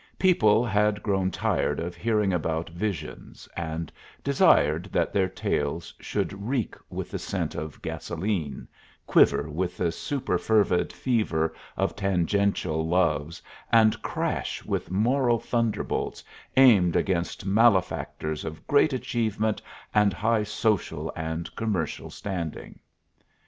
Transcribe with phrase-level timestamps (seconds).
[0.17, 3.91] People had grown tired of hearing about Visions, and
[4.23, 8.67] desired that their tales should reek with the scent of gasoline,
[9.05, 16.23] quiver with the superfervid fever of tangential loves, and crash with moral thunderbolts
[16.57, 19.61] aimed against malefactors of great achievement
[19.93, 22.79] and high social and commercial standing.